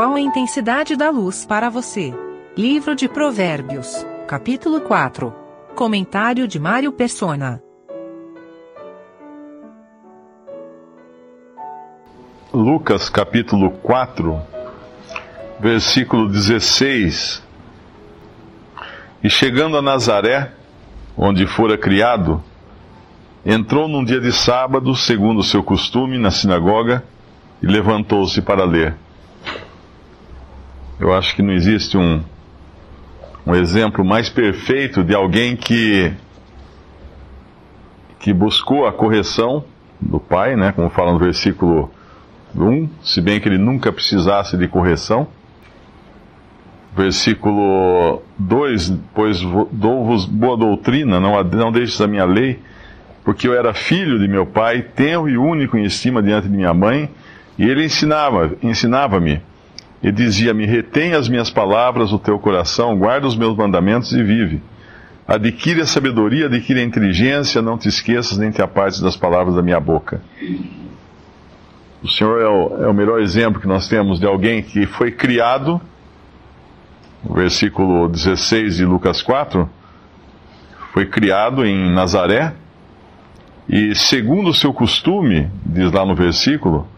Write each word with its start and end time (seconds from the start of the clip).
Qual 0.00 0.14
a 0.14 0.20
intensidade 0.22 0.96
da 0.96 1.10
luz 1.10 1.44
para 1.44 1.68
você? 1.68 2.14
Livro 2.56 2.96
de 2.96 3.06
Provérbios, 3.06 4.06
capítulo 4.26 4.80
4. 4.80 5.30
Comentário 5.74 6.48
de 6.48 6.58
Mário 6.58 6.90
Persona. 6.90 7.62
Lucas 12.50 13.10
capítulo 13.10 13.72
4, 13.72 14.40
versículo 15.60 16.30
16. 16.30 17.42
E 19.22 19.28
chegando 19.28 19.76
a 19.76 19.82
Nazaré, 19.82 20.50
onde 21.14 21.46
fora 21.46 21.76
criado, 21.76 22.42
entrou 23.44 23.86
num 23.86 24.02
dia 24.02 24.18
de 24.18 24.32
sábado, 24.32 24.96
segundo 24.96 25.42
seu 25.42 25.62
costume, 25.62 26.16
na 26.16 26.30
sinagoga, 26.30 27.04
e 27.62 27.66
levantou-se 27.66 28.40
para 28.40 28.64
ler. 28.64 28.96
Eu 31.00 31.14
acho 31.14 31.34
que 31.34 31.40
não 31.40 31.54
existe 31.54 31.96
um, 31.96 32.22
um 33.46 33.54
exemplo 33.54 34.04
mais 34.04 34.28
perfeito 34.28 35.02
de 35.02 35.14
alguém 35.14 35.56
que, 35.56 36.12
que 38.18 38.34
buscou 38.34 38.86
a 38.86 38.92
correção 38.92 39.64
do 39.98 40.20
pai, 40.20 40.56
né, 40.56 40.72
como 40.72 40.90
fala 40.90 41.14
no 41.14 41.18
versículo 41.18 41.90
1, 42.54 42.86
se 43.02 43.22
bem 43.22 43.40
que 43.40 43.48
ele 43.48 43.56
nunca 43.56 43.90
precisasse 43.90 44.58
de 44.58 44.68
correção. 44.68 45.26
Versículo 46.94 48.20
2: 48.38 48.92
Pois 49.14 49.40
dou-vos 49.72 50.26
boa 50.26 50.56
doutrina, 50.56 51.18
não, 51.18 51.42
não 51.42 51.72
deixes 51.72 51.98
a 51.98 52.06
minha 52.06 52.26
lei, 52.26 52.60
porque 53.24 53.48
eu 53.48 53.54
era 53.54 53.72
filho 53.72 54.18
de 54.18 54.28
meu 54.28 54.44
pai, 54.44 54.82
tenro 54.82 55.30
e 55.30 55.38
único 55.38 55.78
em 55.78 55.84
estima 55.84 56.22
diante 56.22 56.46
de 56.46 56.54
minha 56.54 56.74
mãe, 56.74 57.08
e 57.56 57.64
ele 57.64 57.86
ensinava, 57.86 58.54
ensinava-me, 58.62 59.40
e 60.02 60.10
dizia-me: 60.10 60.66
Retém 60.66 61.14
as 61.14 61.28
minhas 61.28 61.50
palavras 61.50 62.12
no 62.12 62.18
teu 62.18 62.38
coração, 62.38 62.96
guarda 62.96 63.26
os 63.26 63.36
meus 63.36 63.56
mandamentos 63.56 64.12
e 64.12 64.22
vive. 64.22 64.62
Adquire 65.26 65.82
a 65.82 65.86
sabedoria, 65.86 66.46
adquire 66.46 66.80
a 66.80 66.84
inteligência, 66.84 67.62
não 67.62 67.78
te 67.78 67.88
esqueças 67.88 68.36
nem 68.36 68.50
te 68.50 68.60
apartes 68.62 69.00
das 69.00 69.16
palavras 69.16 69.54
da 69.54 69.62
minha 69.62 69.78
boca. 69.78 70.20
O 72.02 72.08
Senhor 72.08 72.40
é 72.40 72.48
o, 72.48 72.84
é 72.84 72.88
o 72.88 72.94
melhor 72.94 73.20
exemplo 73.20 73.60
que 73.60 73.68
nós 73.68 73.86
temos 73.86 74.18
de 74.18 74.26
alguém 74.26 74.62
que 74.62 74.86
foi 74.86 75.12
criado, 75.12 75.80
no 77.22 77.34
versículo 77.34 78.08
16 78.08 78.76
de 78.76 78.84
Lucas 78.84 79.22
4, 79.22 79.68
foi 80.92 81.06
criado 81.06 81.64
em 81.64 81.92
Nazaré, 81.92 82.54
e 83.68 83.94
segundo 83.94 84.50
o 84.50 84.54
seu 84.54 84.72
costume, 84.72 85.48
diz 85.64 85.92
lá 85.92 86.04
no 86.04 86.16
versículo, 86.16 86.88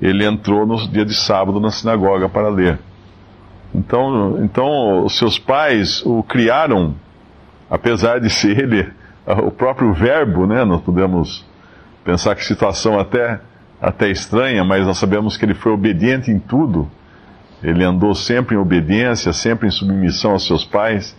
ele 0.00 0.24
entrou 0.24 0.66
no 0.66 0.76
dia 0.88 1.04
de 1.04 1.14
sábado 1.14 1.60
na 1.60 1.70
sinagoga 1.70 2.28
para 2.28 2.48
ler. 2.48 2.78
Então, 3.74 4.38
então 4.42 5.04
os 5.04 5.16
seus 5.16 5.38
pais 5.38 6.04
o 6.04 6.22
criaram, 6.22 6.94
apesar 7.70 8.20
de 8.20 8.30
ser 8.30 8.58
ele 8.58 8.92
o 9.44 9.50
próprio 9.50 9.92
verbo, 9.92 10.46
né? 10.46 10.64
Nós 10.64 10.80
podemos 10.80 11.44
pensar 12.04 12.34
que 12.34 12.44
situação 12.44 12.98
até 12.98 13.40
até 13.80 14.10
estranha, 14.10 14.62
mas 14.62 14.86
nós 14.86 14.98
sabemos 14.98 15.36
que 15.36 15.44
ele 15.44 15.54
foi 15.54 15.72
obediente 15.72 16.30
em 16.30 16.38
tudo. 16.38 16.90
Ele 17.62 17.82
andou 17.82 18.14
sempre 18.14 18.54
em 18.54 18.58
obediência, 18.58 19.32
sempre 19.32 19.68
em 19.68 19.70
submissão 19.70 20.32
aos 20.32 20.46
seus 20.46 20.64
pais. 20.64 21.16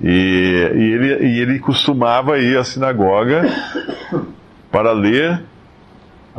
E, 0.00 0.08
e, 0.08 0.82
ele, 0.82 1.26
e 1.26 1.40
ele 1.40 1.58
costumava 1.58 2.38
ir 2.38 2.56
à 2.56 2.64
sinagoga 2.64 3.42
para 4.70 4.92
ler 4.92 5.42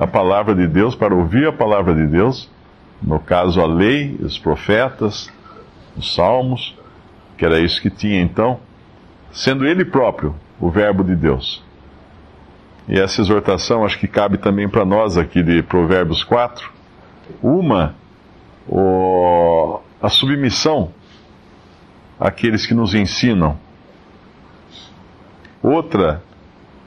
a 0.02 0.08
palavra 0.08 0.56
de 0.56 0.66
Deus, 0.66 0.96
para 0.96 1.14
ouvir 1.14 1.48
a 1.48 1.54
palavra 1.54 1.94
de 1.94 2.08
Deus, 2.08 2.50
no 3.00 3.20
caso 3.20 3.62
a 3.62 3.68
lei, 3.68 4.18
os 4.20 4.36
profetas, 4.36 5.32
os 5.96 6.16
salmos, 6.16 6.76
que 7.38 7.46
era 7.46 7.60
isso 7.60 7.80
que 7.80 7.92
tinha 7.92 8.20
então, 8.20 8.60
sendo 9.32 9.64
ele 9.64 9.86
próprio 9.86 10.34
o 10.60 10.72
Verbo 10.72 11.04
de 11.04 11.16
Deus. 11.16 11.64
E 12.90 13.00
essa 13.00 13.22
exortação 13.22 13.86
acho 13.86 14.00
que 14.00 14.08
cabe 14.08 14.40
também 14.40 14.68
para 14.68 14.84
nós 14.84 15.20
aqui 15.20 15.44
de 15.44 15.62
Provérbios 15.62 16.24
4. 16.24 16.68
Uma, 17.40 17.94
o, 18.68 19.82
a 20.02 20.10
submissão 20.10 20.92
àqueles 22.20 22.66
que 22.66 22.74
nos 22.74 22.96
ensinam. 22.96 23.56
Outra, 25.62 26.24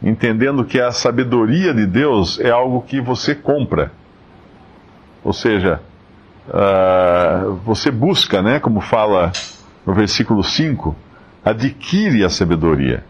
entendendo 0.04 0.64
que 0.64 0.80
a 0.80 0.92
sabedoria 0.92 1.74
de 1.74 1.86
Deus 1.86 2.38
é 2.38 2.50
algo 2.50 2.82
que 2.82 3.00
você 3.00 3.34
compra. 3.34 3.90
Ou 5.24 5.32
seja, 5.32 5.80
uh, 6.48 7.54
você 7.64 7.90
busca, 7.90 8.42
né, 8.42 8.60
como 8.60 8.80
fala 8.80 9.32
no 9.86 9.94
versículo 9.94 10.44
5, 10.44 10.94
adquire 11.44 12.22
a 12.22 12.28
sabedoria 12.28 13.02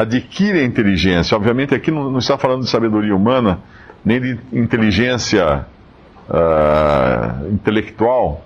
adquire 0.00 0.60
a 0.60 0.64
inteligência. 0.64 1.36
Obviamente, 1.36 1.74
aqui 1.74 1.90
não, 1.90 2.10
não 2.10 2.18
está 2.18 2.38
falando 2.38 2.62
de 2.62 2.70
sabedoria 2.70 3.14
humana, 3.14 3.60
nem 4.04 4.20
de 4.20 4.38
inteligência 4.52 5.66
uh, 6.28 7.52
intelectual, 7.52 8.44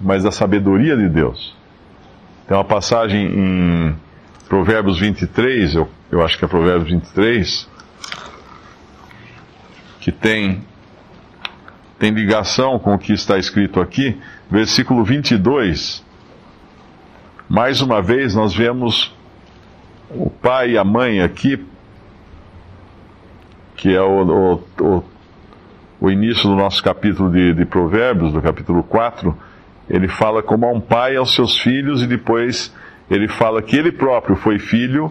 mas 0.00 0.22
da 0.22 0.30
sabedoria 0.30 0.96
de 0.96 1.08
Deus. 1.08 1.56
Tem 2.46 2.56
uma 2.56 2.64
passagem 2.64 3.26
em 3.26 3.96
Provérbios 4.48 4.98
23, 4.98 5.74
eu, 5.74 5.88
eu 6.10 6.22
acho 6.22 6.38
que 6.38 6.44
é 6.44 6.48
Provérbios 6.48 6.90
23, 6.90 7.68
que 10.00 10.10
tem, 10.10 10.64
tem 11.98 12.10
ligação 12.12 12.78
com 12.78 12.94
o 12.94 12.98
que 12.98 13.12
está 13.12 13.36
escrito 13.36 13.78
aqui, 13.78 14.18
versículo 14.50 15.04
22. 15.04 16.02
Mais 17.46 17.82
uma 17.82 18.00
vez, 18.00 18.34
nós 18.34 18.54
vemos 18.54 19.14
o 20.10 20.30
pai 20.30 20.70
e 20.70 20.78
a 20.78 20.84
mãe 20.84 21.20
aqui, 21.20 21.62
que 23.76 23.94
é 23.94 24.00
o, 24.00 24.22
o, 24.22 24.54
o, 24.80 25.04
o 26.00 26.10
início 26.10 26.48
do 26.48 26.56
nosso 26.56 26.82
capítulo 26.82 27.30
de, 27.30 27.52
de, 27.52 27.66
Provérbios, 27.66 28.32
do 28.32 28.40
capítulo 28.40 28.82
4, 28.82 29.36
ele 29.90 30.08
fala 30.08 30.42
como 30.42 30.64
a 30.64 30.72
um 30.72 30.80
pai 30.80 31.16
aos 31.16 31.34
seus 31.34 31.58
filhos 31.58 32.02
e 32.02 32.06
depois 32.06 32.74
ele 33.10 33.28
fala 33.28 33.62
que 33.62 33.76
ele 33.76 33.92
próprio 33.92 34.36
foi 34.36 34.58
filho 34.58 35.10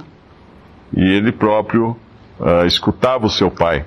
e 0.96 1.02
ele 1.02 1.32
próprio 1.32 1.98
uh, 2.40 2.66
escutava 2.66 3.26
o 3.26 3.30
seu 3.30 3.50
pai. 3.50 3.86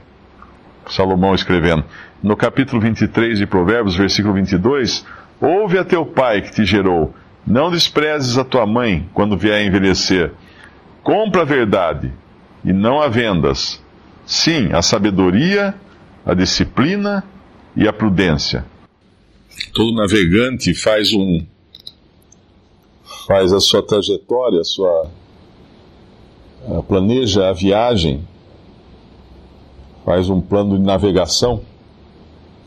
Salomão 0.88 1.34
escrevendo. 1.34 1.84
No 2.22 2.36
capítulo 2.36 2.80
23 2.80 3.38
de 3.38 3.46
Provérbios, 3.46 3.96
versículo 3.96 4.34
22, 4.34 5.06
Ouve 5.40 5.78
a 5.78 5.84
teu 5.84 6.04
pai 6.04 6.42
que 6.42 6.52
te 6.52 6.64
gerou, 6.64 7.14
não 7.46 7.70
desprezes 7.70 8.36
a 8.36 8.44
tua 8.44 8.66
mãe 8.66 9.08
quando 9.14 9.38
vier 9.38 9.54
a 9.54 9.64
envelhecer 9.64 10.32
Compra 11.02 11.42
a 11.42 11.44
verdade 11.44 12.12
e 12.64 12.72
não 12.72 13.00
a 13.00 13.08
vendas. 13.08 13.82
Sim, 14.26 14.70
a 14.72 14.82
sabedoria, 14.82 15.74
a 16.24 16.34
disciplina 16.34 17.24
e 17.74 17.88
a 17.88 17.92
prudência. 17.92 18.64
Todo 19.74 19.94
navegante 19.94 20.74
faz 20.74 21.12
um 21.12 21.44
faz 23.26 23.52
a 23.52 23.60
sua 23.60 23.82
trajetória, 23.82 24.60
a 24.60 24.64
sua 24.64 25.06
planeja 26.86 27.48
a 27.48 27.52
viagem, 27.52 28.26
faz 30.04 30.28
um 30.28 30.40
plano 30.40 30.78
de 30.78 30.84
navegação. 30.84 31.60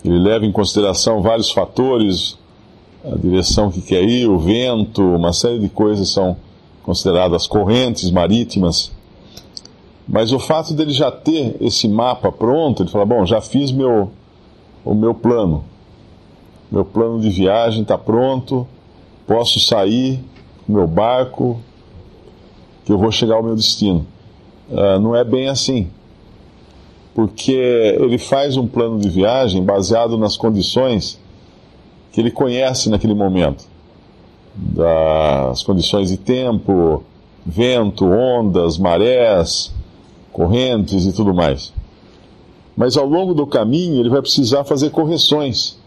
Ele 0.03 0.19
leva 0.19 0.45
em 0.45 0.51
consideração 0.51 1.21
vários 1.21 1.51
fatores, 1.51 2.37
a 3.05 3.15
direção 3.17 3.71
que 3.71 3.81
quer 3.81 4.03
ir, 4.03 4.27
o 4.27 4.37
vento, 4.37 5.01
uma 5.01 5.33
série 5.33 5.59
de 5.59 5.69
coisas 5.69 6.09
são 6.09 6.35
consideradas 6.83 7.47
correntes 7.47 8.11
marítimas. 8.11 8.91
Mas 10.07 10.31
o 10.33 10.39
fato 10.39 10.73
dele 10.73 10.91
já 10.91 11.09
ter 11.09 11.55
esse 11.61 11.87
mapa 11.87 12.31
pronto, 12.31 12.83
ele 12.83 12.89
fala: 12.89 13.05
bom, 13.05 13.25
já 13.25 13.39
fiz 13.39 13.71
meu, 13.71 14.11
o 14.83 14.93
meu 14.93 15.13
plano. 15.13 15.63
Meu 16.69 16.83
plano 16.83 17.21
de 17.21 17.29
viagem 17.29 17.83
está 17.83 17.97
pronto, 17.97 18.67
posso 19.27 19.59
sair 19.59 20.19
meu 20.73 20.87
barco, 20.87 21.59
que 22.85 22.91
eu 22.91 22.97
vou 22.97 23.11
chegar 23.11 23.35
ao 23.35 23.43
meu 23.43 23.55
destino. 23.55 24.05
Uh, 24.69 24.99
não 24.99 25.15
é 25.15 25.23
bem 25.23 25.47
assim. 25.47 25.89
Porque 27.13 27.51
ele 27.51 28.17
faz 28.17 28.57
um 28.57 28.67
plano 28.67 28.99
de 28.99 29.07
viagem 29.07 29.63
baseado 29.63 30.17
nas 30.17 30.35
condições 30.35 31.19
que 32.11 32.19
ele 32.19 32.31
conhece 32.31 32.89
naquele 32.89 33.13
momento 33.13 33.65
das 34.55 35.63
condições 35.63 36.09
de 36.09 36.17
tempo, 36.17 37.03
vento, 37.45 38.05
ondas, 38.05 38.77
marés, 38.77 39.73
correntes 40.31 41.05
e 41.05 41.13
tudo 41.13 41.33
mais. 41.33 41.73
Mas 42.75 42.97
ao 42.97 43.05
longo 43.05 43.33
do 43.33 43.45
caminho 43.45 43.99
ele 43.99 44.09
vai 44.09 44.21
precisar 44.21 44.63
fazer 44.63 44.89
correções, 44.91 45.77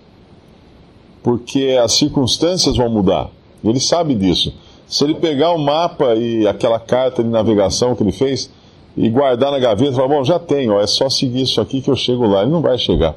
porque 1.22 1.78
as 1.82 1.92
circunstâncias 1.92 2.76
vão 2.76 2.88
mudar. 2.88 3.30
Ele 3.64 3.80
sabe 3.80 4.14
disso. 4.14 4.52
Se 4.86 5.04
ele 5.04 5.14
pegar 5.14 5.52
o 5.52 5.58
mapa 5.58 6.14
e 6.14 6.46
aquela 6.46 6.78
carta 6.78 7.22
de 7.22 7.28
navegação 7.28 7.94
que 7.96 8.02
ele 8.02 8.12
fez 8.12 8.50
e 8.96 9.08
guardar 9.08 9.50
na 9.50 9.58
gaveta, 9.58 9.92
falar: 9.92 10.08
Bom, 10.08 10.24
já 10.24 10.38
tenho, 10.38 10.78
é 10.78 10.86
só 10.86 11.10
seguir 11.10 11.42
isso 11.42 11.60
aqui 11.60 11.80
que 11.80 11.90
eu 11.90 11.96
chego 11.96 12.26
lá. 12.26 12.42
Ele 12.42 12.52
não 12.52 12.62
vai 12.62 12.78
chegar. 12.78 13.14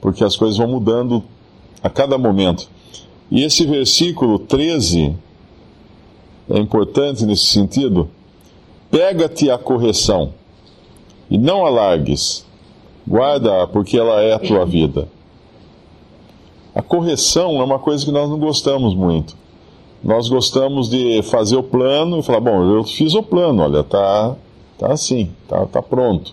Porque 0.00 0.22
as 0.22 0.36
coisas 0.36 0.58
vão 0.58 0.68
mudando 0.68 1.24
a 1.82 1.88
cada 1.88 2.18
momento. 2.18 2.68
E 3.30 3.42
esse 3.42 3.66
versículo 3.66 4.38
13 4.38 5.16
é 6.50 6.58
importante 6.58 7.24
nesse 7.24 7.46
sentido. 7.46 8.08
Pega-te 8.90 9.50
a 9.50 9.58
correção 9.58 10.32
e 11.30 11.36
não 11.36 11.66
alargues, 11.66 12.44
guarda-a, 13.06 13.66
porque 13.66 13.98
ela 13.98 14.22
é 14.22 14.32
a 14.32 14.38
tua 14.38 14.64
vida. 14.64 15.08
A 16.74 16.80
correção 16.80 17.60
é 17.60 17.64
uma 17.64 17.78
coisa 17.78 18.04
que 18.04 18.12
nós 18.12 18.30
não 18.30 18.38
gostamos 18.38 18.94
muito. 18.94 19.36
Nós 20.02 20.28
gostamos 20.28 20.88
de 20.88 21.22
fazer 21.22 21.56
o 21.56 21.62
plano 21.62 22.18
e 22.18 22.22
falar: 22.22 22.40
bom, 22.40 22.64
eu 22.64 22.84
fiz 22.84 23.14
o 23.14 23.22
plano, 23.22 23.62
olha, 23.62 23.82
tá, 23.82 24.34
tá 24.78 24.92
assim, 24.92 25.30
tá, 25.48 25.66
tá 25.66 25.82
pronto. 25.82 26.32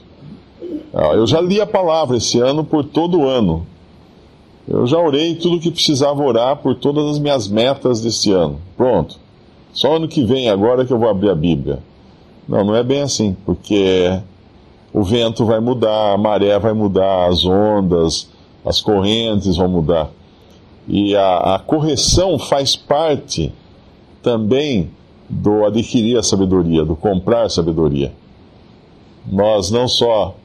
Ah, 0.94 1.14
eu 1.14 1.28
já 1.28 1.42
li 1.42 1.60
a 1.60 1.66
palavra 1.66 2.18
esse 2.18 2.40
ano 2.40 2.64
por 2.64 2.84
todo 2.84 3.20
o 3.20 3.28
ano. 3.28 3.66
Eu 4.68 4.88
já 4.88 4.98
orei 4.98 5.36
tudo 5.36 5.58
o 5.58 5.60
que 5.60 5.70
precisava 5.70 6.24
orar 6.24 6.58
por 6.58 6.76
todas 6.76 7.06
as 7.12 7.20
minhas 7.20 7.48
metas 7.48 8.02
desse 8.02 8.32
ano. 8.32 8.60
Pronto. 8.76 9.18
Só 9.74 9.98
ano 9.98 10.08
que 10.08 10.24
vem, 10.24 10.50
agora 10.50 10.86
que 10.86 10.94
eu 10.94 10.98
vou 10.98 11.10
abrir 11.10 11.30
a 11.30 11.36
Bíblia. 11.36 11.80
Não, 12.48 12.64
não 12.64 12.76
é 12.76 12.84
bem 12.84 13.02
assim, 13.02 13.36
porque 13.46 14.20
o 14.94 15.04
vento 15.04 15.46
vai 15.46 15.60
mudar, 15.60 16.14
a 16.14 16.18
maré 16.18 16.58
vai 16.58 16.74
mudar, 16.74 17.28
as 17.28 17.44
ondas, 17.46 18.30
as 18.64 18.80
correntes 18.80 19.58
vão 19.58 19.68
mudar. 19.68 20.10
E 20.88 21.16
a, 21.16 21.56
a 21.56 21.60
correção 21.60 22.38
faz 22.38 22.76
parte 22.76 23.52
também 24.22 24.90
do 25.30 25.66
adquirir 25.66 26.18
a 26.18 26.24
sabedoria, 26.24 26.86
do 26.86 26.96
comprar 26.96 27.50
sabedoria. 27.50 28.14
Nós 29.26 29.72
não 29.72 29.88
só 29.88 30.36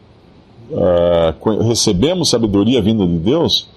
uh, 0.70 1.62
recebemos 1.62 2.30
sabedoria 2.30 2.80
vinda 2.80 3.06
de 3.06 3.18
Deus, 3.18 3.68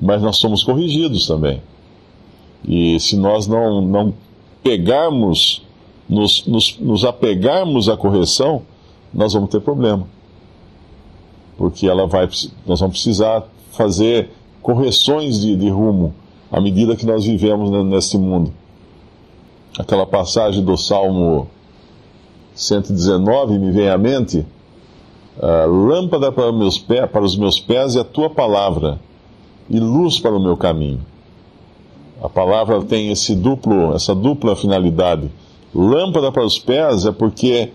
mas 0.00 0.22
nós 0.22 0.36
somos 0.36 0.62
corrigidos 0.62 1.26
também. 1.26 1.62
E 2.66 3.00
se 3.00 3.16
nós 3.16 3.46
não, 3.46 3.80
não 3.80 4.14
pegarmos, 4.62 5.62
nos, 6.08 6.46
nos, 6.46 6.78
nos 6.78 7.04
apegarmos 7.04 7.88
à 7.88 7.96
correção, 7.96 8.62
nós 9.12 9.32
vamos 9.32 9.50
ter 9.50 9.60
problema. 9.60 10.06
Porque 11.56 11.86
ela 11.86 12.06
vai, 12.06 12.28
nós 12.66 12.80
vamos 12.80 13.02
precisar 13.02 13.44
fazer 13.72 14.30
correções 14.62 15.40
de, 15.40 15.56
de 15.56 15.68
rumo 15.68 16.14
à 16.50 16.60
medida 16.60 16.96
que 16.96 17.06
nós 17.06 17.24
vivemos 17.24 17.70
nesse 17.86 18.18
mundo. 18.18 18.52
Aquela 19.78 20.04
passagem 20.04 20.64
do 20.64 20.76
Salmo 20.76 21.48
119 22.54 23.58
me 23.58 23.70
vem 23.70 23.88
à 23.88 23.96
mente: 23.96 24.44
lâmpada 25.66 26.32
para, 26.32 26.52
meus 26.52 26.78
para 26.78 27.22
os 27.22 27.36
meus 27.36 27.60
pés 27.60 27.96
é 27.96 28.00
a 28.00 28.04
tua 28.04 28.28
palavra, 28.28 28.98
e 29.68 29.78
luz 29.78 30.18
para 30.18 30.34
o 30.34 30.42
meu 30.42 30.56
caminho. 30.56 31.00
A 32.22 32.28
palavra 32.28 32.82
tem 32.82 33.10
esse 33.10 33.34
duplo, 33.34 33.94
essa 33.94 34.14
dupla 34.14 34.54
finalidade. 34.54 35.30
Lâmpada 35.74 36.30
para 36.30 36.44
os 36.44 36.58
pés 36.58 37.06
é 37.06 37.12
porque 37.12 37.70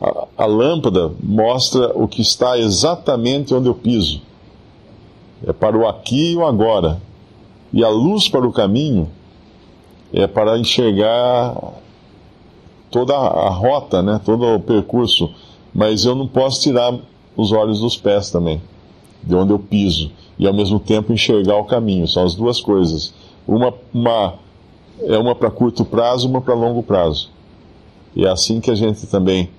a, 0.00 0.26
a 0.44 0.46
lâmpada 0.46 1.10
mostra 1.20 1.90
o 1.94 2.06
que 2.06 2.22
está 2.22 2.58
exatamente 2.58 3.52
onde 3.54 3.68
eu 3.68 3.74
piso. 3.74 4.20
É 5.46 5.52
para 5.52 5.76
o 5.76 5.86
aqui 5.86 6.32
e 6.32 6.36
o 6.36 6.44
agora. 6.44 7.00
E 7.72 7.84
a 7.84 7.88
luz 7.88 8.28
para 8.28 8.46
o 8.46 8.52
caminho 8.52 9.08
é 10.12 10.26
para 10.26 10.58
enxergar 10.58 11.54
toda 12.90 13.14
a 13.14 13.48
rota, 13.50 14.02
né, 14.02 14.20
todo 14.24 14.54
o 14.54 14.60
percurso. 14.60 15.30
Mas 15.74 16.04
eu 16.04 16.14
não 16.14 16.26
posso 16.26 16.62
tirar 16.62 16.98
os 17.36 17.52
olhos 17.52 17.80
dos 17.80 17.96
pés 17.96 18.30
também, 18.30 18.60
de 19.22 19.34
onde 19.34 19.52
eu 19.52 19.58
piso, 19.58 20.10
e 20.38 20.46
ao 20.46 20.54
mesmo 20.54 20.80
tempo 20.80 21.12
enxergar 21.12 21.56
o 21.56 21.64
caminho. 21.64 22.08
São 22.08 22.24
as 22.24 22.34
duas 22.34 22.60
coisas. 22.60 23.14
Uma, 23.46 23.72
uma 23.92 24.34
é 25.02 25.16
uma 25.16 25.34
para 25.34 25.50
curto 25.50 25.84
prazo, 25.84 26.28
uma 26.28 26.40
para 26.40 26.54
longo 26.54 26.82
prazo. 26.82 27.30
E 28.16 28.24
é 28.24 28.28
assim 28.28 28.60
que 28.60 28.70
a 28.70 28.74
gente 28.74 29.06
também 29.06 29.50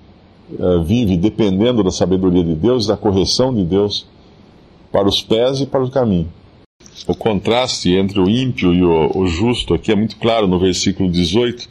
uh, 0.58 0.82
vive, 0.82 1.16
dependendo 1.16 1.82
da 1.82 1.90
sabedoria 1.90 2.44
de 2.44 2.54
Deus, 2.54 2.86
da 2.86 2.96
correção 2.96 3.54
de 3.54 3.64
Deus, 3.64 4.06
para 4.90 5.08
os 5.08 5.22
pés 5.22 5.60
e 5.60 5.66
para 5.66 5.82
o 5.82 5.90
caminho. 5.90 6.32
O 7.06 7.14
contraste 7.14 7.90
entre 7.92 8.20
o 8.20 8.28
ímpio 8.28 8.74
e 8.74 8.82
o, 8.82 9.18
o 9.18 9.26
justo 9.26 9.74
aqui 9.74 9.92
é 9.92 9.94
muito 9.94 10.16
claro 10.16 10.46
no 10.46 10.58
versículo 10.58 11.10
18 11.10 11.68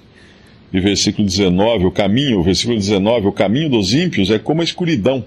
e 0.74 0.80
versículo 0.80 1.28
19. 1.28 1.86
O 1.86 1.92
caminho, 1.92 2.40
o 2.40 2.44
versículo 2.44 2.78
19, 2.78 3.28
o 3.28 3.32
caminho 3.32 3.70
dos 3.70 3.94
ímpios 3.94 4.30
é 4.30 4.40
como 4.40 4.62
a 4.62 4.64
escuridão. 4.64 5.24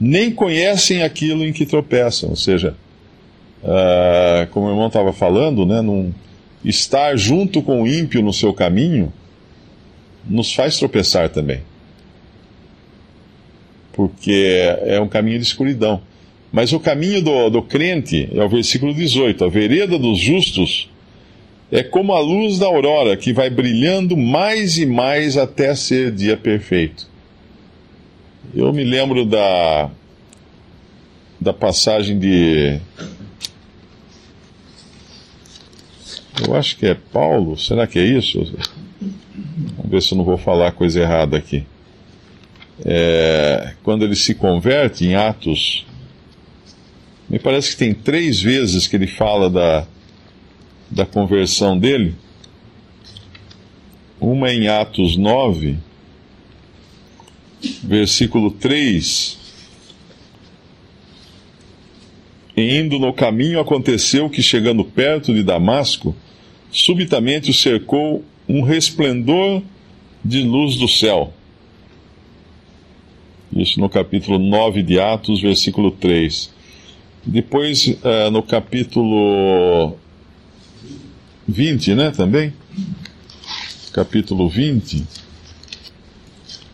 Nem 0.00 0.30
conhecem 0.30 1.02
aquilo 1.02 1.44
em 1.44 1.52
que 1.52 1.66
tropeçam, 1.66 2.30
ou 2.30 2.36
seja, 2.36 2.76
uh, 3.62 4.46
como 4.50 4.66
o 4.66 4.70
irmão 4.70 4.86
estava 4.86 5.12
falando, 5.12 5.66
né, 5.66 5.80
num, 5.80 6.12
estar 6.64 7.16
junto 7.16 7.62
com 7.62 7.82
o 7.82 7.88
ímpio 7.88 8.22
no 8.22 8.32
seu 8.32 8.52
caminho 8.52 9.12
nos 10.24 10.52
faz 10.54 10.78
tropeçar 10.78 11.30
também. 11.30 11.62
Porque 13.92 14.76
é 14.82 15.00
um 15.00 15.08
caminho 15.08 15.38
de 15.38 15.44
escuridão. 15.44 16.00
Mas 16.52 16.72
o 16.72 16.80
caminho 16.80 17.22
do, 17.22 17.50
do 17.50 17.62
crente 17.62 18.28
é 18.32 18.42
o 18.42 18.48
versículo 18.48 18.94
18: 18.94 19.44
a 19.44 19.48
vereda 19.48 19.98
dos 19.98 20.18
justos 20.18 20.88
é 21.70 21.82
como 21.82 22.14
a 22.14 22.20
luz 22.20 22.58
da 22.58 22.66
aurora 22.66 23.16
que 23.16 23.32
vai 23.32 23.50
brilhando 23.50 24.16
mais 24.16 24.78
e 24.78 24.86
mais 24.86 25.36
até 25.36 25.74
ser 25.74 26.10
dia 26.10 26.36
perfeito. 26.36 27.06
Eu 28.54 28.72
me 28.72 28.82
lembro 28.82 29.26
da, 29.26 29.90
da 31.38 31.52
passagem 31.52 32.18
de 32.18 32.80
Eu 36.46 36.54
acho 36.54 36.76
que 36.76 36.86
é 36.86 36.94
Paulo, 36.94 37.58
será 37.58 37.86
que 37.86 37.98
é 37.98 38.04
isso? 38.04 38.40
Vamos 39.76 39.90
ver 39.90 40.02
se 40.02 40.12
eu 40.12 40.18
não 40.18 40.24
vou 40.24 40.38
falar 40.38 40.72
coisa 40.72 41.00
errada 41.00 41.36
aqui. 41.36 41.66
É, 42.84 43.74
quando 43.82 44.04
ele 44.04 44.14
se 44.14 44.34
converte 44.34 45.04
em 45.04 45.16
Atos, 45.16 45.84
me 47.28 47.38
parece 47.38 47.70
que 47.70 47.76
tem 47.76 47.92
três 47.92 48.40
vezes 48.40 48.86
que 48.86 48.96
ele 48.96 49.06
fala 49.06 49.50
da, 49.50 49.86
da 50.90 51.04
conversão 51.04 51.78
dele. 51.78 52.14
Uma 54.20 54.52
em 54.52 54.68
Atos 54.68 55.16
9, 55.16 55.76
versículo 57.84 58.50
3 58.50 59.38
E 62.58 62.76
indo 62.76 62.98
no 62.98 63.12
caminho, 63.12 63.60
aconteceu 63.60 64.28
que, 64.28 64.42
chegando 64.42 64.82
perto 64.82 65.32
de 65.32 65.44
Damasco, 65.44 66.12
subitamente 66.72 67.52
o 67.52 67.54
cercou 67.54 68.24
um 68.48 68.62
resplendor 68.62 69.62
de 70.24 70.42
luz 70.42 70.74
do 70.74 70.88
céu. 70.88 71.32
Isso 73.52 73.78
no 73.78 73.88
capítulo 73.88 74.40
9 74.40 74.82
de 74.82 74.98
Atos, 74.98 75.40
versículo 75.40 75.92
3. 75.92 76.52
Depois, 77.28 77.86
uh, 77.86 78.30
no 78.32 78.42
capítulo 78.42 79.98
20, 81.46 81.94
né, 81.94 82.10
também? 82.10 82.54
Capítulo 83.92 84.48
20, 84.48 85.04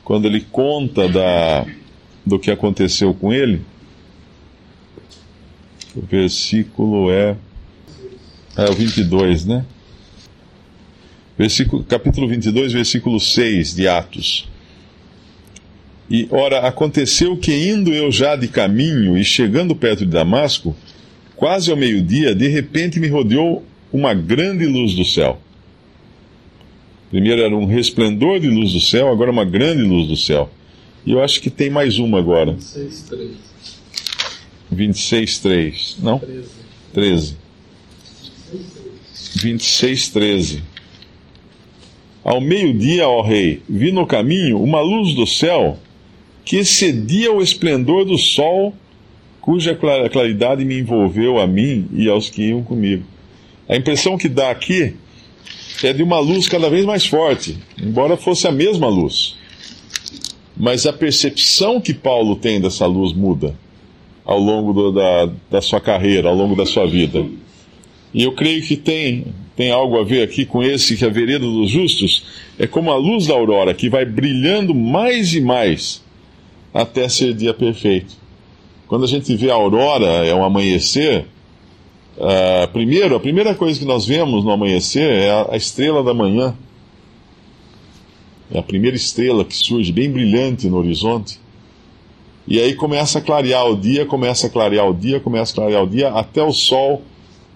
quando 0.04 0.26
ele 0.26 0.42
conta 0.42 1.08
da, 1.08 1.66
do 2.25 2.38
que 2.38 2.52
aconteceu 2.52 3.12
com 3.12 3.32
ele, 3.32 3.62
o 5.96 6.02
versículo 6.02 7.11
é, 7.11 7.37
é 8.56 8.70
o 8.70 8.75
22, 8.75 9.46
né? 9.46 9.66
Versículo, 11.37 11.82
capítulo 11.82 12.28
22, 12.28 12.73
versículo 12.73 13.18
6 13.18 13.75
de 13.75 13.88
Atos. 13.88 14.49
E, 16.11 16.28
ora, 16.30 16.61
aconteceu 16.61 17.37
que 17.37 17.52
indo 17.52 17.92
eu 17.92 18.12
já 18.12 18.37
de 18.37 18.49
caminho 18.49 19.16
e 19.16 19.25
chegando 19.25 19.75
perto 19.75 20.00
de 20.00 20.11
Damasco, 20.11 20.76
quase 21.34 21.70
ao 21.70 21.76
meio-dia, 21.76 22.34
de 22.34 22.49
repente 22.49 23.00
me 23.00 23.08
rodeou 23.08 23.64
uma 23.92 24.12
grande 24.12 24.66
luz 24.66 24.94
do 24.94 25.04
céu. 25.04 25.40
Primeiro 27.11 27.42
era 27.42 27.56
um 27.56 27.64
resplendor 27.64 28.40
de 28.40 28.49
luz 28.49 28.73
do 28.73 28.80
céu, 28.80 29.08
agora 29.11 29.30
uma 29.30 29.44
grande 29.44 29.82
luz 29.82 30.08
do 30.08 30.16
céu. 30.16 30.50
E 31.06 31.12
eu 31.12 31.23
acho 31.23 31.40
que 31.40 31.49
tem 31.49 31.70
mais 31.70 31.99
uma 31.99 32.18
agora. 32.18 32.52
26, 32.52 33.02
3. 33.02 33.30
26, 34.70 35.38
3. 35.38 35.96
Não? 36.02 36.18
13. 36.18 36.49
13. 36.92 37.37
26, 39.37 40.08
13. 40.08 40.62
Ao 42.25 42.40
meio-dia, 42.40 43.06
ó 43.06 43.23
rei, 43.23 43.62
vi 43.68 43.92
no 43.92 44.06
caminho 44.06 44.61
uma 44.61 44.80
luz 44.80 45.14
do 45.14 45.26
céu 45.26 45.78
que 46.44 46.56
excedia 46.56 47.32
o 47.32 47.40
esplendor 47.40 48.04
do 48.04 48.18
sol, 48.18 48.74
cuja 49.40 49.74
claridade 50.10 50.64
me 50.64 50.78
envolveu 50.78 51.38
a 51.38 51.46
mim 51.46 51.88
e 51.92 52.08
aos 52.08 52.28
que 52.28 52.42
iam 52.48 52.62
comigo. 52.62 53.04
A 53.68 53.76
impressão 53.76 54.18
que 54.18 54.28
dá 54.28 54.50
aqui 54.50 54.94
é 55.82 55.92
de 55.92 56.02
uma 56.02 56.18
luz 56.18 56.48
cada 56.48 56.68
vez 56.68 56.84
mais 56.84 57.06
forte, 57.06 57.58
embora 57.80 58.16
fosse 58.16 58.46
a 58.46 58.52
mesma 58.52 58.88
luz. 58.88 59.36
Mas 60.56 60.86
a 60.86 60.92
percepção 60.92 61.80
que 61.80 61.92
Paulo 61.92 62.36
tem 62.36 62.60
dessa 62.60 62.86
luz 62.86 63.12
muda 63.12 63.54
ao 64.24 64.38
longo 64.38 64.72
do, 64.72 64.92
da, 64.92 65.30
da 65.50 65.60
sua 65.60 65.80
carreira, 65.80 66.28
ao 66.28 66.34
longo 66.34 66.54
da 66.54 66.64
sua 66.64 66.86
vida. 66.86 67.26
E 68.12 68.22
eu 68.22 68.32
creio 68.32 68.62
que 68.62 68.76
tem, 68.76 69.26
tem 69.56 69.70
algo 69.70 69.98
a 69.98 70.04
ver 70.04 70.22
aqui 70.22 70.46
com 70.46 70.62
esse 70.62 70.96
que 70.96 71.04
a 71.04 71.08
vereda 71.08 71.44
dos 71.44 71.70
justos 71.70 72.24
é 72.58 72.66
como 72.66 72.90
a 72.90 72.96
luz 72.96 73.26
da 73.26 73.34
aurora 73.34 73.74
que 73.74 73.88
vai 73.88 74.04
brilhando 74.04 74.74
mais 74.74 75.34
e 75.34 75.40
mais 75.40 76.03
até 76.75 77.09
ser 77.09 77.33
dia 77.35 77.54
perfeito. 77.54 78.16
Quando 78.88 79.04
a 79.04 79.09
gente 79.09 79.35
vê 79.37 79.49
a 79.50 79.54
aurora, 79.54 80.26
é 80.26 80.35
um 80.35 80.45
amanhecer, 80.45 81.25
uh, 82.19 82.69
primeiro, 82.73 83.14
a 83.14 83.21
primeira 83.21 83.54
coisa 83.54 83.78
que 83.78 83.85
nós 83.85 84.04
vemos 84.04 84.45
no 84.45 84.50
amanhecer 84.50 85.09
é 85.09 85.31
a, 85.31 85.52
a 85.52 85.57
estrela 85.57 86.02
da 86.02 86.12
manhã. 86.12 86.54
É 88.50 88.59
a 88.59 88.62
primeira 88.62 88.97
estrela 88.97 89.45
que 89.45 89.57
surge 89.57 89.93
bem 89.93 90.11
brilhante 90.11 90.69
no 90.69 90.76
horizonte. 90.76 91.40
E 92.47 92.61
aí 92.61 92.75
começa 92.75 93.19
a 93.19 93.23
clarear 93.23 93.66
o 93.66 93.76
dia, 93.76 94.04
começa 94.04 94.49
a 94.49 94.50
clarear 94.50 94.87
o 94.87 94.93
dia, 94.93 95.19
começa 95.19 95.52
a 95.52 95.54
clarear 95.54 95.83
o 95.83 95.87
dia, 95.87 96.09
até 96.11 96.43
o 96.43 96.52
sol. 96.52 97.02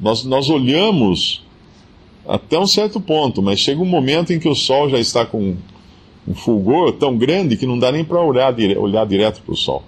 Nós, 0.01 0.25
nós 0.25 0.49
olhamos 0.49 1.45
até 2.27 2.59
um 2.59 2.67
certo 2.67 3.01
ponto, 3.01 3.43
mas 3.43 3.59
chega 3.59 3.83
um 3.83 3.87
momento 3.87 4.33
em 4.33 4.39
que 4.39 4.49
o 4.49 4.55
sol 4.55 4.89
já 4.89 4.99
está 4.99 5.27
com 5.27 5.57
um 6.29 6.35
fulgor 6.35 6.93
tão 6.93 7.17
grande 7.17 7.57
que 7.57 7.67
não 7.67 7.79
dá 7.79 7.91
nem 7.91 8.05
para 8.05 8.21
olhar, 8.21 8.55
olhar 8.77 9.07
direto 9.07 9.41
para 9.43 9.53
o 9.53 9.57
sol. 9.57 9.83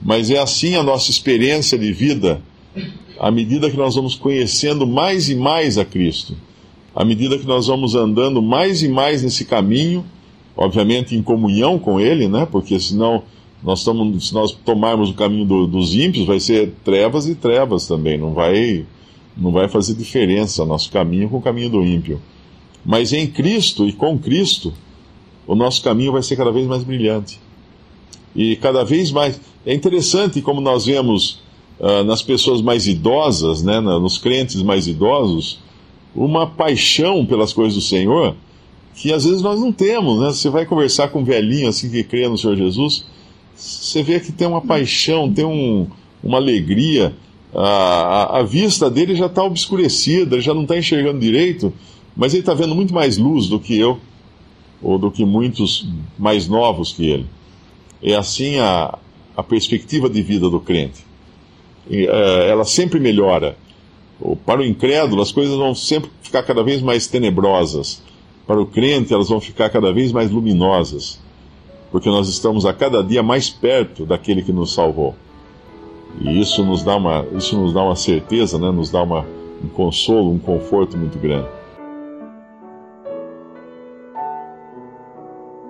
Mas 0.00 0.30
é 0.30 0.38
assim 0.38 0.76
a 0.76 0.82
nossa 0.82 1.10
experiência 1.10 1.76
de 1.76 1.92
vida, 1.92 2.40
à 3.18 3.30
medida 3.30 3.68
que 3.68 3.76
nós 3.76 3.96
vamos 3.96 4.14
conhecendo 4.14 4.86
mais 4.86 5.28
e 5.28 5.34
mais 5.34 5.76
a 5.76 5.84
Cristo, 5.84 6.36
à 6.94 7.04
medida 7.04 7.36
que 7.36 7.46
nós 7.46 7.66
vamos 7.66 7.96
andando 7.96 8.40
mais 8.40 8.82
e 8.82 8.88
mais 8.88 9.22
nesse 9.24 9.44
caminho, 9.44 10.04
obviamente 10.56 11.16
em 11.16 11.22
comunhão 11.22 11.78
com 11.78 11.98
Ele, 11.98 12.28
né? 12.28 12.46
Porque 12.50 12.78
senão 12.78 13.24
nós 13.62 13.80
estamos, 13.80 14.28
se 14.28 14.34
nós 14.34 14.52
tomarmos 14.52 15.10
o 15.10 15.14
caminho 15.14 15.44
do, 15.44 15.66
dos 15.66 15.94
ímpios, 15.94 16.24
vai 16.24 16.38
ser 16.38 16.72
trevas 16.84 17.26
e 17.26 17.34
trevas 17.34 17.88
também, 17.88 18.16
não 18.16 18.32
vai 18.32 18.86
não 19.36 19.52
vai 19.52 19.68
fazer 19.68 19.94
diferença 19.94 20.64
nosso 20.64 20.90
caminho 20.90 21.28
com 21.28 21.38
o 21.38 21.42
caminho 21.42 21.70
do 21.70 21.84
ímpio. 21.84 22.20
Mas 22.84 23.12
em 23.12 23.26
Cristo 23.26 23.86
e 23.86 23.92
com 23.92 24.18
Cristo, 24.18 24.74
o 25.48 25.56
nosso 25.56 25.82
caminho 25.82 26.12
vai 26.12 26.22
ser 26.22 26.36
cada 26.36 26.52
vez 26.52 26.66
mais 26.66 26.84
brilhante. 26.84 27.40
E 28.36 28.54
cada 28.56 28.84
vez 28.84 29.10
mais. 29.10 29.40
É 29.66 29.74
interessante 29.74 30.40
como 30.40 30.60
nós 30.60 30.86
vemos 30.86 31.40
uh, 31.80 32.04
nas 32.04 32.22
pessoas 32.22 32.60
mais 32.60 32.86
idosas, 32.86 33.62
né, 33.62 33.80
nos 33.80 34.18
crentes 34.18 34.62
mais 34.62 34.86
idosos, 34.86 35.58
uma 36.14 36.46
paixão 36.46 37.26
pelas 37.26 37.52
coisas 37.52 37.74
do 37.74 37.80
Senhor 37.80 38.36
que 38.94 39.12
às 39.12 39.24
vezes 39.24 39.42
nós 39.42 39.60
não 39.60 39.72
temos. 39.72 40.20
Né? 40.20 40.26
Você 40.28 40.50
vai 40.50 40.66
conversar 40.66 41.08
com 41.08 41.20
um 41.20 41.24
velhinho 41.24 41.68
assim 41.68 41.88
que 41.88 42.02
crê 42.02 42.28
no 42.28 42.36
Senhor 42.36 42.56
Jesus, 42.56 43.04
você 43.54 44.02
vê 44.02 44.20
que 44.20 44.32
tem 44.32 44.46
uma 44.46 44.60
paixão, 44.60 45.32
tem 45.32 45.44
um, 45.44 45.86
uma 46.22 46.38
alegria. 46.38 47.14
A, 47.54 48.40
a, 48.40 48.42
vista 48.42 48.90
dele 48.90 49.14
já 49.14 49.26
está 49.26 49.42
obscurecida, 49.42 50.36
ele 50.36 50.42
já 50.42 50.52
não 50.52 50.62
está 50.62 50.76
enxergando 50.76 51.18
direito, 51.18 51.72
mas 52.14 52.34
ele 52.34 52.42
está 52.42 52.54
vendo 52.54 52.74
muito 52.74 52.92
mais 52.92 53.16
luz 53.16 53.46
do 53.46 53.58
que 53.58 53.78
eu 53.78 53.98
ou 54.82 54.98
do 54.98 55.10
que 55.10 55.24
muitos 55.24 55.88
mais 56.18 56.48
novos 56.48 56.92
que 56.92 57.06
ele. 57.08 57.26
É 58.02 58.14
assim 58.14 58.58
a, 58.58 58.96
a 59.36 59.42
perspectiva 59.42 60.08
de 60.08 60.22
vida 60.22 60.48
do 60.48 60.60
crente. 60.60 61.04
E, 61.88 62.06
é, 62.06 62.48
ela 62.48 62.64
sempre 62.64 63.00
melhora. 63.00 63.56
Para 64.44 64.60
o 64.60 64.64
incrédulo, 64.64 65.22
as 65.22 65.30
coisas 65.30 65.56
vão 65.56 65.74
sempre 65.74 66.10
ficar 66.22 66.42
cada 66.42 66.62
vez 66.62 66.82
mais 66.82 67.06
tenebrosas. 67.06 68.02
Para 68.46 68.60
o 68.60 68.66
crente, 68.66 69.12
elas 69.12 69.28
vão 69.28 69.40
ficar 69.40 69.70
cada 69.70 69.92
vez 69.92 70.12
mais 70.12 70.30
luminosas. 70.30 71.20
Porque 71.90 72.08
nós 72.08 72.28
estamos 72.28 72.66
a 72.66 72.72
cada 72.72 73.02
dia 73.02 73.22
mais 73.22 73.48
perto 73.48 74.04
daquele 74.04 74.42
que 74.42 74.52
nos 74.52 74.74
salvou. 74.74 75.14
E 76.20 76.40
isso 76.40 76.64
nos 76.64 76.82
dá 76.82 76.96
uma, 76.96 77.26
isso 77.36 77.56
nos 77.56 77.72
dá 77.72 77.82
uma 77.82 77.96
certeza, 77.96 78.58
né? 78.58 78.70
nos 78.70 78.90
dá 78.90 79.02
uma, 79.02 79.24
um 79.62 79.68
consolo, 79.68 80.32
um 80.32 80.38
conforto 80.38 80.96
muito 80.96 81.18
grande. 81.18 81.57